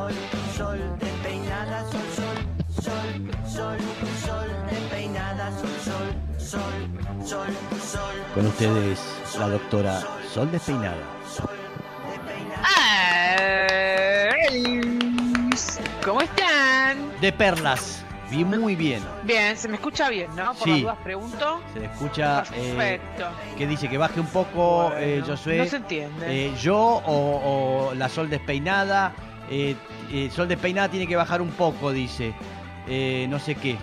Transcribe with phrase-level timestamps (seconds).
[0.00, 0.12] sol,
[0.56, 3.10] sol, despeinada, sol, sol, sol,
[3.46, 3.78] sol,
[4.24, 7.48] sol, despeinada, sol, sol, sol, sol,
[7.80, 8.14] sol.
[8.34, 8.98] Con ustedes,
[9.38, 10.00] la doctora
[10.32, 10.96] Sol Despeinada.
[16.04, 17.20] ¿Cómo están?
[17.20, 18.02] De perlas.
[18.30, 19.02] Vi muy bien.
[19.24, 20.54] Bien, se me escucha bien, ¿no?
[20.54, 20.70] Por Sí.
[20.70, 21.60] las dudas pregunto.
[21.74, 23.24] Se escucha eh, Perfecto.
[23.58, 25.58] que dice que baje un poco, Bueno, eh, Josué.
[25.58, 26.46] No se entiende.
[26.46, 29.12] Eh, yo o, o la Sol Despeinada.
[29.50, 29.74] Eh,
[30.12, 32.32] eh, Sol Despeinada tiene que bajar un poco, dice.
[32.88, 33.76] Eh, no sé qué.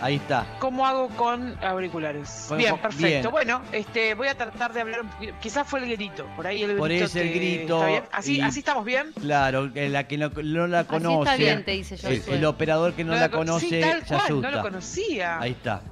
[0.00, 0.46] Ahí está.
[0.60, 2.48] ¿Cómo hago con auriculares?
[2.56, 3.04] Bien, perfecto.
[3.06, 3.30] bien.
[3.32, 5.34] Bueno, este, voy a tratar de hablar un poquito.
[5.40, 6.78] Quizás fue el grito, por ahí el grito.
[6.82, 8.02] Por ahí es el grito ¿está bien?
[8.12, 9.08] ¿Así, y- ¿Así estamos bien?
[9.20, 11.18] Claro, la que no, no la Así conoce.
[11.18, 12.36] está bien, te dice el, Josué.
[12.36, 14.50] el operador que no, la con- conoce sí, tal se asusta.
[14.50, 15.40] no lo conocía.
[15.40, 15.82] Ahí está.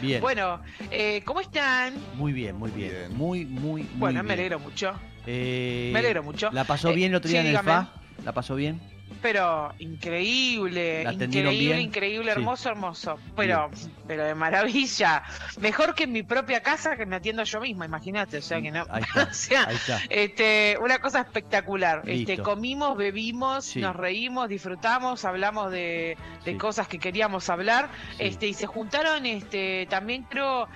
[0.00, 0.20] Bien.
[0.20, 1.94] Bueno, eh, ¿cómo están?
[2.16, 3.14] Muy bien, muy bien.
[3.16, 4.26] Muy, muy, muy Bueno, bien.
[4.26, 4.92] me alegro mucho.
[5.26, 6.50] Eh, Me alegro mucho.
[6.50, 7.70] ¿La pasó Eh, bien el otro sí, día en el dígame.
[7.70, 7.92] FA?
[8.24, 8.80] ¿La pasó bien?
[9.20, 11.88] Pero increíble, ¿La atendieron increíble, bien?
[11.88, 12.38] increíble, Sí.
[12.38, 13.18] hermoso, hermoso.
[13.36, 13.70] Pero,
[14.06, 15.22] pero de maravilla.
[15.60, 18.38] Mejor que en mi propia casa que me atiendo yo misma, imagínate.
[18.38, 18.86] O sea que no.
[18.90, 19.22] Ahí está.
[19.30, 20.00] o sea, Ahí está.
[20.08, 22.02] este, una cosa espectacular.
[22.06, 23.80] Este, comimos, bebimos, Sí.
[23.80, 26.58] nos reímos, disfrutamos, hablamos de, de Sí.
[26.58, 27.88] cosas que queríamos hablar.
[28.18, 30.68] Este, y se juntaron, este, también creo.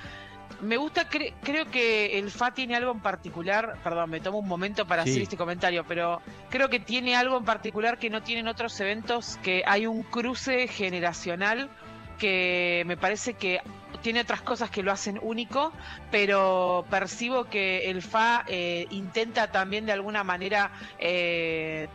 [0.61, 4.49] Me gusta, cre- creo que el FA tiene algo en particular, perdón, me tomo un
[4.49, 5.11] momento para Sí.
[5.11, 9.39] hacer este comentario, pero creo que tiene algo en particular que no tienen otros eventos,
[9.43, 11.71] que hay un cruce generacional
[12.19, 13.61] que me parece que
[14.03, 15.73] tiene otras cosas que lo hacen único,
[16.11, 21.87] pero percibo que el FA eh, intenta también de alguna manera eh,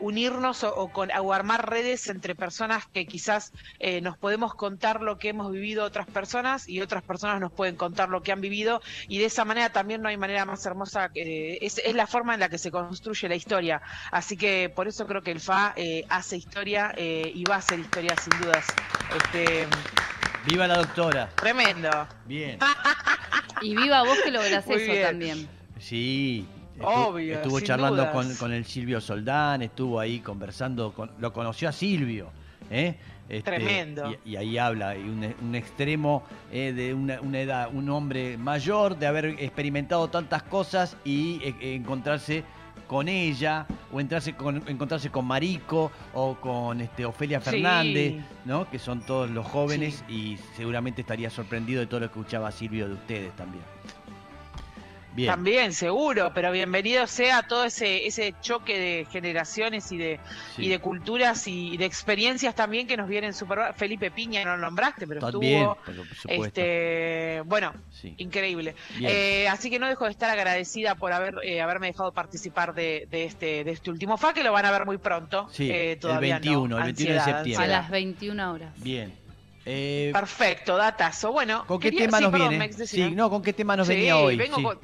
[0.00, 5.00] unirnos o, o con, o armar redes entre personas que quizás eh, nos podemos contar
[5.02, 8.40] lo que hemos vivido otras personas y otras personas nos pueden contar lo que han
[8.40, 12.06] vivido y de esa manera también no hay manera más hermosa, que es, es la
[12.06, 13.80] forma en la que se construye la historia.
[14.10, 17.58] Así que por eso creo que el FA eh, hace historia eh, y va a
[17.58, 18.66] hacer historia sin dudas.
[19.16, 19.66] Este,
[20.46, 21.28] Viva la doctora.
[21.36, 21.90] tremendo.
[22.26, 22.58] Bien.
[23.62, 25.06] Y viva vos que lográs Muy eso bien.
[25.06, 25.48] también.
[25.78, 26.46] Sí.
[26.82, 28.12] Obvio, Estuvo charlando dudas.
[28.12, 32.30] con, con el Silvio Soldán, estuvo ahí conversando, con, lo conoció a Silvio.
[32.70, 32.94] ¿eh?
[33.28, 34.12] Este, Tremendo.
[34.24, 38.36] Y, y ahí habla, y un, un extremo eh, de una, una edad, un hombre
[38.36, 42.42] mayor, de haber experimentado tantas cosas y eh, encontrarse
[42.88, 47.50] con ella, o entrarse con, encontrarse con Marico, o con este, Ofelia Sí.
[47.50, 48.14] Fernández,
[48.44, 48.68] ¿no?
[48.68, 52.88] que son todos los jóvenes, y seguramente estaría sorprendido de todo lo que escuchaba Silvio
[52.88, 53.62] de ustedes también.
[55.12, 55.28] Bien.
[55.28, 60.20] También, seguro, pero bienvenido sea todo ese, ese choque de generaciones y de,
[60.54, 60.66] Sí.
[60.66, 64.58] y de culturas y de experiencias también que nos vienen super Felipe Piña no lo
[64.58, 65.76] nombraste, pero También, estuvo.
[66.24, 66.46] por.
[66.46, 68.14] Este, bueno, Sí.
[68.18, 68.74] increíble.
[69.00, 73.08] Eh, así que no dejo de estar agradecida por haber eh, haberme dejado participar de,
[73.10, 75.48] de este de este último FA, que lo van a ver muy pronto.
[75.50, 76.40] Sí, Eh, el todavía no.
[76.40, 77.64] 21, el 21 de Ansiedad, septiembre.
[77.64, 78.72] A las 21 horas.
[78.76, 79.12] Bien.
[79.66, 81.32] Eh, Perfecto, datazo.
[81.32, 82.66] Bueno, ¿Con qué quería- tema sí, nos perdón, viene?
[82.66, 82.88] Mex.
[82.88, 84.36] Sí, no, ¿con qué tema nos Sí, venía hoy?
[84.36, 84.62] Vengo, Sí.
[84.62, 84.78] con,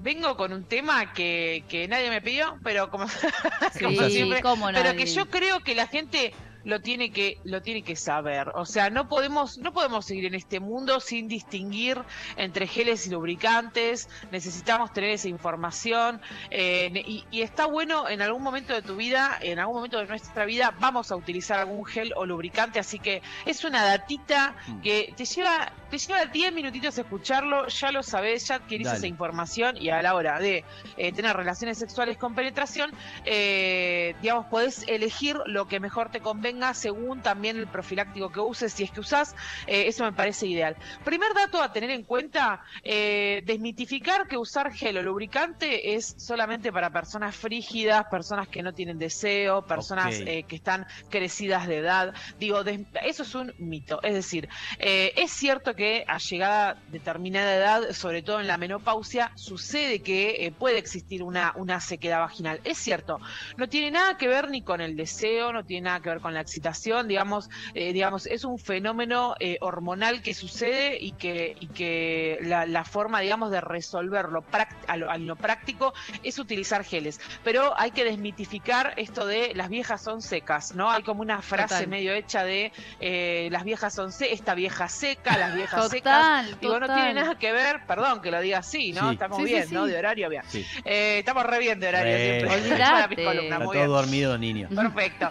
[0.00, 3.06] vengo con un tema que, que nadie me pidió, pero como,
[4.08, 6.32] siempre, pero que yo creo que la gente
[6.64, 8.50] lo tiene que lo tiene que saber.
[8.54, 11.98] O sea, no podemos no podemos seguir en este mundo sin distinguir
[12.36, 14.08] entre geles y lubricantes.
[14.30, 16.20] Necesitamos tener esa información
[16.50, 20.06] eh, y, y está bueno en algún momento de tu vida, en algún momento de
[20.06, 22.78] nuestra vida, vamos a utilizar algún gel o lubricante.
[22.78, 24.80] Así que es una datita Mm.
[24.80, 29.76] que te lleva te lleva 10 minutitos escucharlo, ya lo sabes, ya adquirís esa información
[29.78, 30.64] y a la hora de
[30.98, 32.90] eh, tener relaciones sexuales con penetración,
[33.24, 38.72] eh, digamos, podés elegir lo que mejor te convenga según también el profiláctico que uses,
[38.72, 39.34] si es que usás,
[39.66, 40.76] eh, eso me parece ideal.
[41.04, 46.72] Primer dato a tener en cuenta, eh, desmitificar que usar gel o lubricante es solamente
[46.72, 52.14] para personas frígidas, personas que no tienen deseo, personas eh, que están crecidas de edad.
[52.38, 54.00] Digo, des- eso es un mito.
[54.02, 59.32] Es decir, eh, es cierto que a llegada determinada edad, sobre todo en la menopausia,
[59.34, 62.60] sucede que puede existir una, una sequedad vaginal.
[62.64, 63.18] Es cierto,
[63.56, 66.34] no tiene nada que ver ni con el deseo, no tiene nada que ver con
[66.34, 71.66] la excitación, digamos, eh, digamos, es un fenómeno eh, hormonal que sucede y que, y
[71.68, 74.44] que la, la forma, digamos, de resolverlo
[74.86, 75.92] a lo, a lo práctico
[76.22, 77.20] es utilizar geles.
[77.44, 80.90] Pero hay que desmitificar esto de las viejas son secas, ¿no?
[80.90, 81.88] Hay como una frase Total.
[81.88, 86.18] medio hecha de eh, las viejas son secas, esta vieja seca, las viejas secas.
[86.46, 89.08] Total, Digo, no tiene nada que ver, perdón que lo diga así, ¿no?
[89.08, 89.12] Sí.
[89.14, 89.74] Estamos Sí, bien, sí.
[89.74, 89.86] ¿no?
[89.86, 90.42] De horario, bien.
[90.48, 90.64] Sí.
[90.84, 92.24] Eh, estamos re bien de horario Re.
[92.40, 92.54] siempre.
[92.60, 93.42] Olvidate.
[93.44, 93.86] Está todo bien.
[93.86, 94.68] dormido, niño.
[94.74, 95.30] Perfecto.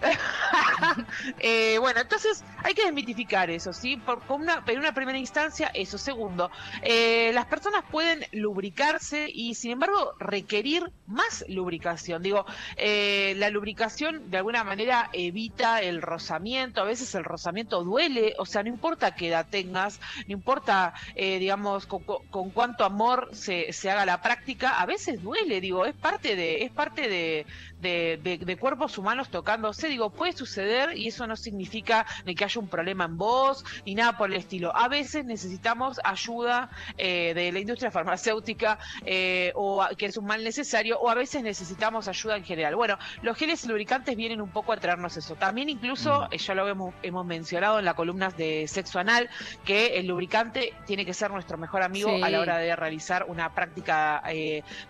[1.38, 3.96] Eh, bueno, entonces hay que desmitificar eso, ¿sí?
[3.96, 5.98] Por, con una, en una primera instancia, eso.
[5.98, 6.50] Segundo,
[6.82, 12.22] eh, las personas pueden lubricarse y, sin embargo, requerir más lubricación.
[12.22, 12.44] Digo,
[12.76, 18.46] eh, la lubricación de alguna manera evita el rozamiento, a veces el rozamiento duele, o
[18.46, 23.28] sea, no importa qué edad tengas, no importa, eh, digamos, con, con- con cuánto amor
[23.32, 27.46] se, se haga la práctica, a veces duele, digo, es parte de, es parte de,
[27.86, 32.44] de, de- de cuerpos humanos tocándose, digo, puede suceder y eso no significa ni que
[32.44, 34.74] haya un problema en vos, ni nada por el estilo.
[34.76, 40.26] A veces necesitamos ayuda eh, de la industria farmacéutica eh, o a- que es un
[40.26, 42.74] mal necesario, o a veces necesitamos ayuda en general.
[42.76, 45.34] Bueno, los geles lubricantes vienen un poco a traernos eso.
[45.36, 46.34] También incluso, Mm.
[46.34, 49.28] eh, ya lo hemos, hemos mencionado en las columnas de sexo anal,
[49.64, 52.22] que el lubricante tiene que ser nuestro mejor amigo Sí.
[52.22, 54.22] a la hora de realizar una práctica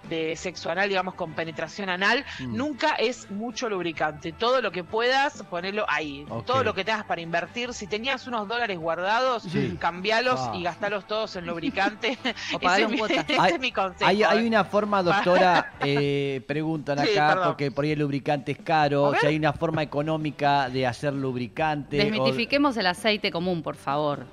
[0.09, 2.25] de sexo anal, digamos, con penetración anal.
[2.41, 2.57] Mm.
[2.57, 4.33] Nunca es mucho lubricante.
[4.33, 6.27] Todo lo que puedas, ponerlo ahí.
[6.47, 7.75] Todo lo que tengas para invertir.
[7.75, 9.77] Si tenías unos dólares guardados, Sí.
[9.81, 10.53] cambialos Ah.
[10.57, 12.19] y gastalos todos en lubricante.
[12.55, 14.09] O Ese mi- ese Hay- es mi consejo.
[14.09, 14.49] Hay, hay ¿eh?
[14.49, 17.47] una forma, doctora, eh, preguntan Sí, acá, perdón.
[17.49, 22.01] porque por ahí el lubricante es caro, si hay una forma económica de hacer lubricante.
[22.01, 24.27] o- Desmitifiquemos el aceite común, por favor.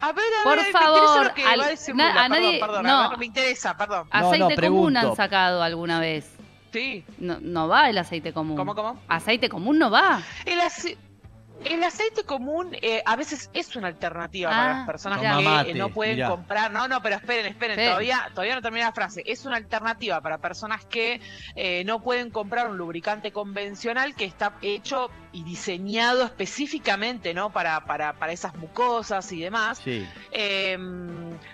[0.00, 2.24] A ver, a Por ver, me interesa favor, lo que al- va a decir na-
[2.24, 3.00] a nadie- perdón, perdón, no.
[3.00, 4.08] a ver, me interesa, perdón.
[4.12, 6.30] No, no, Aceite común han sacado alguna vez.
[6.74, 7.04] Sí.
[7.18, 8.56] No, no va el aceite común.
[8.56, 9.00] ¿Cómo, cómo?
[9.08, 10.20] Aceite común no va.
[10.44, 10.98] El, ace-
[11.64, 15.64] el aceite común eh, a veces es una alternativa Ah, para las personas mirá.
[15.64, 16.28] que eh, no pueden mirá.
[16.30, 16.72] comprar.
[16.72, 17.84] No, no, pero esperen, esperen, Sí.
[17.86, 19.22] todavía, todavía no terminé la frase.
[19.24, 21.20] Es una alternativa para personas que
[21.54, 27.50] eh, no pueden comprar un lubricante convencional que está hecho y diseñado específicamente, ¿no?
[27.50, 29.78] Para, para, para esas mucosas y demás.
[29.82, 30.76] Sí, Eh,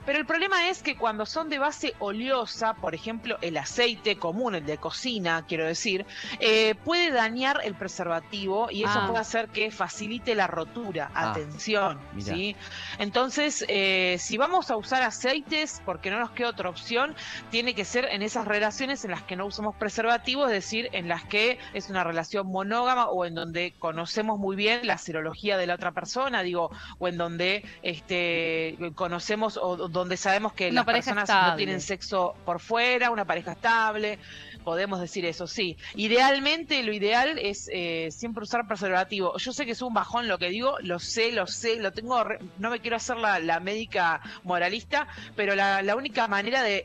[0.06, 4.54] pero el problema es que cuando son de base oleosa, por ejemplo, el aceite común,
[4.54, 6.06] el de cocina, quiero decir,
[6.40, 9.06] eh, puede dañar el preservativo y eso Ah.
[9.06, 11.10] puede hacer que facilite la rotura.
[11.14, 12.34] Ah, Atención, mirá.
[12.34, 12.56] ¿sí?
[12.98, 17.14] Entonces, eh, si vamos a usar aceites, porque no nos queda otra opción,
[17.50, 21.08] tiene que ser en esas relaciones en las que no usamos preservativo, es decir, en
[21.08, 25.66] las que es una relación monógama o en donde conocemos muy bien la serología de
[25.66, 30.84] la otra persona, digo, o en donde este conocemos o o donde sabemos que Una
[30.84, 34.18] las personas no tienen sexo por fuera, una pareja estable,
[34.64, 35.76] podemos decir eso, sí.
[35.94, 39.36] Idealmente, lo ideal es eh, siempre usar preservativo.
[39.38, 42.22] Yo sé que es un bajón lo que digo, lo sé, lo sé, lo tengo,
[42.24, 45.06] re- no me quiero hacer la, la médica moralista,
[45.36, 46.84] pero la, la única manera de,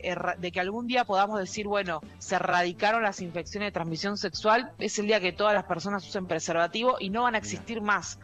[0.52, 5.06] que algún día podamos decir, bueno, se erradicaron las infecciones de transmisión sexual, es el
[5.06, 8.18] día que todas las personas usen preservativo y no van a existir más.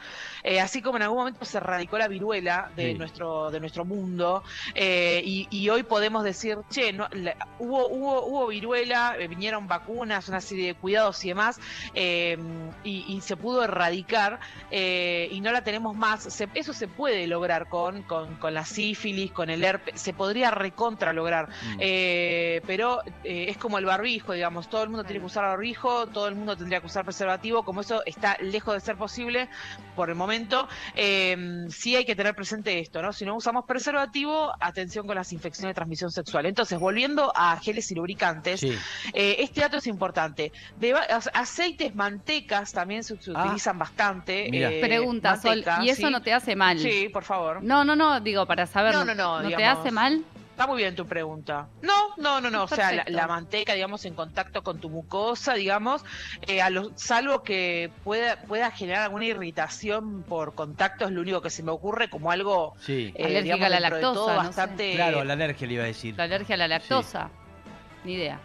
[0.45, 2.99] Eh, así como en algún momento se erradicó la viruela de Sí.
[2.99, 4.43] nuestro de nuestro mundo
[4.75, 9.67] eh, y, y hoy podemos decir, che, no, la- hubo, hubo, hubo viruela, eh, vinieron
[9.67, 11.61] vacunas, una serie de cuidados y demás,
[11.95, 12.37] eh,
[12.85, 14.41] y, y se pudo erradicar
[14.71, 16.23] y no la tenemos más.
[16.23, 20.51] Se- eso se puede lograr con, con, con la sífilis, con el herpes, se podría
[20.51, 21.49] recontra lograr.
[21.49, 21.79] Mm.
[22.67, 26.35] Pero es como el barbijo, digamos, todo el mundo tiene que usar barbijo, todo el
[26.35, 29.49] mundo tendría que usar preservativo, como eso está lejos de ser posible
[29.95, 30.69] por el momento,
[31.69, 33.13] sí hay que tener presente esto, ¿no?
[33.13, 36.47] Si no usamos preservativo, atención con las infecciones de transmisión sexual.
[36.47, 38.73] Entonces, volviendo a geles y lubricantes, sí.
[39.13, 40.53] eh, este dato es importante.
[40.79, 40.95] De
[41.35, 44.49] aceites, mantecas también se, se Ah, utilizan bastante.
[44.77, 46.13] eh, Pregunta, Sol, ¿y eso ¿sí?
[46.13, 46.79] no te hace mal?
[46.79, 47.63] Sí, por favor.
[47.63, 48.95] No, no, no, digo, para saber.
[48.95, 50.25] No, no, no, te digamos- hace mal?
[50.63, 51.67] Está muy bien tu pregunta.
[51.83, 52.63] No, no, no, no.
[52.63, 56.05] O sea, la, manteca, digamos, en contacto con tu mucosa, digamos,
[56.47, 61.43] eh, a lo- salvo que pueda, pueda generar alguna irritación por contacto, es lo único
[61.43, 63.13] que se me ocurre como algo, Sí.
[63.17, 64.95] eh, Alérgica digamos, a la lactosa, todo no bastante.
[64.95, 66.15] Claro, la alergia le iba a decir.
[66.17, 67.29] La alergia a la lactosa.
[68.05, 68.39] Ni idea.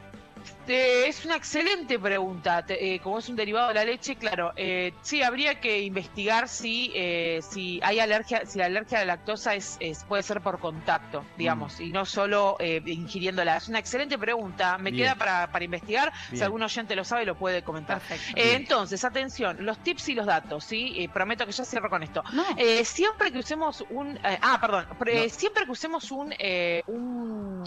[0.67, 2.65] Eh, es una excelente pregunta.
[2.65, 6.47] Te- eh, como es un derivado de la leche, claro, eh, sí habría que investigar
[6.49, 10.41] si eh, si hay alergia, si la alergia a la lactosa es, es- puede ser
[10.41, 13.57] por contacto, digamos, y no solo eh, ingiriéndola.
[13.57, 14.77] Es una excelente pregunta.
[14.77, 15.05] Me Bien.
[15.05, 16.11] queda para, para investigar.
[16.33, 18.01] Si algún oyente lo sabe, lo puede comentar.
[18.35, 20.93] Eh, entonces, atención, los tips y los datos, ¿sí?
[20.97, 22.23] Eh, prometo que ya cierro con esto.
[22.33, 22.43] No.
[22.57, 24.17] Eh, siempre que usemos un.
[24.17, 24.85] eh, ah, perdón.
[24.99, 25.29] pre- No.
[25.29, 27.63] Siempre que usemos un, eh, un,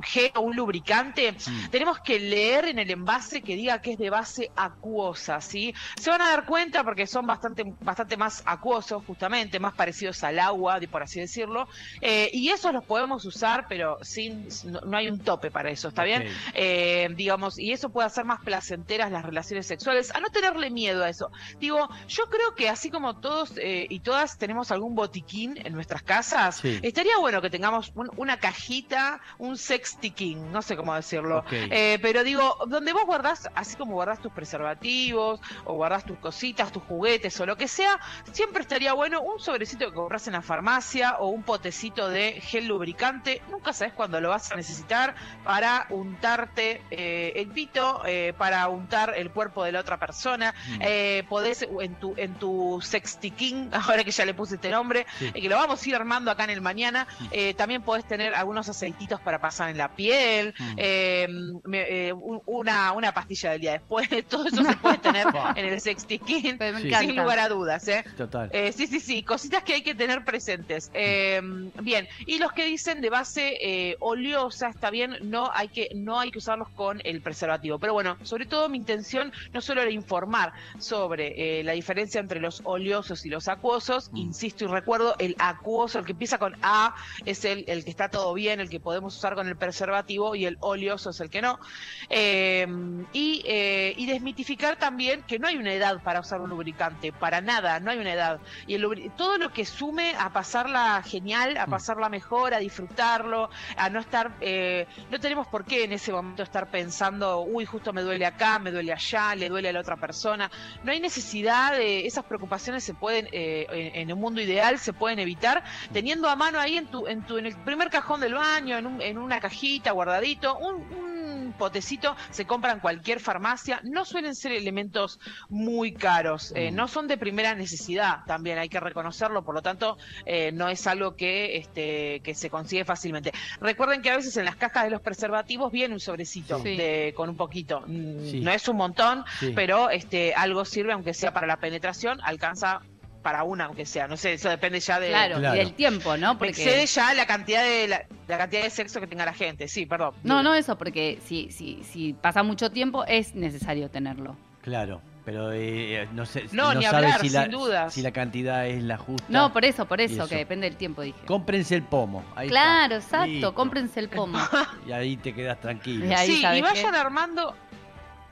[0.00, 1.68] un gel o un lubricante, Mm.
[1.70, 5.74] tenemos que leer en el envase que diga que es de base acuosa, ¿sí?
[6.00, 10.38] Se van a dar cuenta porque son bastante, bastante más acuosos, justamente, más parecidos al
[10.38, 11.68] agua, por así decirlo.
[12.00, 15.88] Eh, y esos los podemos usar, pero sin no, no hay un tope para eso,
[15.88, 16.24] ¿está bien?
[16.54, 21.04] Eh, digamos, y eso puede hacer más placenteras las relaciones sexuales, a no tenerle miedo
[21.04, 21.30] a eso.
[21.58, 26.02] Digo, yo creo que así como todos eh, y todas tenemos algún botiquín en nuestras
[26.02, 26.78] casas, Sí.
[26.82, 29.56] estaría bueno que tengamos un- una cajita un
[29.90, 31.44] sextiquín, no sé cómo decirlo.
[31.50, 36.72] Eh, pero digo, donde vos guardás, así como guardás tus preservativos, o guardás tus cositas,
[36.72, 37.98] tus juguetes, o lo que sea,
[38.32, 42.66] siempre estaría bueno un sobrecito que compras en la farmacia, o un potecito de gel
[42.66, 43.42] lubricante.
[43.50, 49.14] Nunca sabes cuándo lo vas a necesitar para untarte eh, el pito, eh, para untar
[49.16, 50.54] el cuerpo de la otra persona.
[50.68, 51.28] Mm.
[51.28, 55.32] Podés en tu, en tu sextiquín, ahora que ya le puse este nombre, Sí.
[55.32, 58.68] que lo vamos a ir armando acá en el mañana, eh, también podés tener algunos
[58.68, 60.74] aceititos para pasar en la piel, Mm.
[60.76, 61.28] eh,
[61.64, 65.64] me- eh, un- una, una pastilla del día después, todo eso se puede tener en
[65.66, 66.94] el sextiquín, Sí.
[66.94, 68.04] sin lugar a dudas, ¿eh?
[68.16, 68.48] Total.
[68.52, 70.90] Eh, sí, sí, sí, cositas que hay que tener presentes.
[70.94, 71.40] Eh,
[71.82, 76.20] bien, y los que dicen de base eh, oleosa, está bien, no hay que no
[76.20, 77.78] hay que usarlos con el preservativo.
[77.78, 82.40] Pero bueno, sobre todo mi intención no solo era informar sobre eh, la diferencia entre
[82.40, 84.16] los oleosos y los acuosos, Mm.
[84.16, 86.94] insisto y recuerdo, el acuoso, el que empieza con A,
[87.24, 90.46] es el, el que está todo bien, el que podemos usar con el preservativo, y
[90.46, 91.60] el oleoso es el que no.
[92.08, 92.66] Eh,
[93.12, 97.40] y, eh, y desmitificar también que no hay una edad para usar un lubricante, para
[97.40, 98.40] nada, no hay una edad.
[98.66, 101.70] Y el todo lo que sume a pasarla genial, a Mm.
[101.70, 106.42] pasarla mejor, a disfrutarlo, a no estar, eh, no tenemos por qué en ese momento
[106.42, 109.96] estar pensando, uy, justo me duele acá, me duele allá, le duele a la otra
[109.96, 110.50] persona.
[110.82, 114.92] No hay necesidad de, esas preocupaciones se pueden, eh, en, en un mundo ideal, se
[114.92, 115.62] pueden evitar
[115.92, 118.86] teniendo a mano ahí en tu, en tu, en el primer cajón del baño, en,
[118.86, 119.49] un- en una cajita
[119.92, 126.52] guardadito, un, un potecito, se compra en cualquier farmacia, no suelen ser elementos muy caros,
[126.54, 126.74] eh, Mm.
[126.76, 130.86] no son de primera necesidad, también hay que reconocerlo, por lo tanto, eh, no es
[130.86, 133.32] algo que, este, que se consigue fácilmente.
[133.60, 136.76] Recuerden que a veces en las cajas de los preservativos viene un sobrecito Sí.
[136.76, 138.40] de, con un poquito, Mm, Sí.
[138.40, 139.52] no es un montón, Sí.
[139.54, 142.82] pero este, algo sirve, aunque sea para la penetración, alcanza
[143.22, 145.08] para una, aunque sea, no sé, eso depende ya de...
[145.08, 145.56] Claro, Claro.
[145.56, 146.38] y del tiempo, ¿no?
[146.38, 146.50] Porque...
[146.52, 149.68] Excede ya la cantidad de la, la cantidad de sexo que tenga la gente.
[149.68, 150.14] Sí, perdón.
[150.22, 154.36] No, no eso, porque si, si, si pasa mucho tiempo es necesario tenerlo.
[154.62, 157.94] Claro, pero eh, no sé, No, ni sabe hablar, si la, sin dudas.
[157.94, 159.24] si la cantidad es la justa.
[159.28, 160.28] No, por eso, por eso, eso.
[160.28, 161.18] que depende del tiempo, dije.
[161.26, 162.24] Cómprense el pomo.
[162.36, 162.60] ahí está.
[162.60, 163.54] Claro, exacto, Listo.
[163.54, 164.38] cómprense el pomo.
[164.86, 166.06] Y ahí te quedas tranquilo.
[166.06, 166.98] Y ahí, sí, y ¿sabes vayan qué?
[166.98, 167.54] armando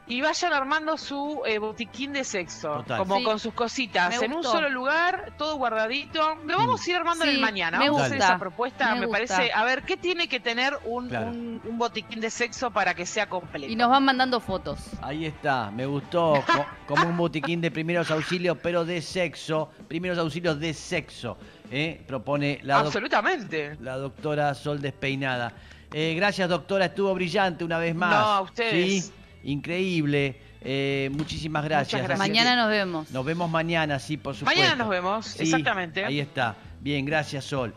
[0.09, 2.99] y vayan armando su eh, botiquín de sexo, Total.
[2.99, 3.25] como Sí.
[3.25, 6.37] con sus cositas, Me en un solo lugar, todo guardadito.
[6.47, 7.79] Lo vamos a ir armando en el mañana.
[7.79, 8.95] me Vamos a hacer gusta, esa propuesta.
[8.95, 11.27] me parece, a ver, ¿qué tiene que tener un, Claro.
[11.29, 13.71] un- un botiquín de sexo para que sea completo?
[13.73, 14.79] Y nos van mandando fotos.
[15.03, 16.43] Ahí está, me gustó.
[16.47, 19.71] co- como un botiquín de primeros auxilios, pero de sexo.
[19.89, 21.37] Primeros auxilios de sexo.
[21.71, 22.03] ¿eh?
[22.07, 23.77] Propone la, doc- Absolutamente.
[23.81, 25.53] la doctora Sol Despeinada.
[25.93, 26.87] Eh, gracias, doctora.
[26.87, 28.11] Estuvo brillante una vez más.
[28.11, 29.05] No, a ustedes.
[29.05, 29.13] Sí,
[29.45, 30.41] increíble.
[30.61, 32.01] Eh, muchísimas gracias.
[32.03, 32.19] Gracias.
[32.19, 33.11] Mañana nos vemos.
[33.11, 34.61] Nos vemos mañana, sí, por supuesto.
[34.61, 36.05] Mañana nos vemos, Sí, exactamente.
[36.05, 36.57] Ahí está.
[36.81, 37.75] Bien, gracias, Sol.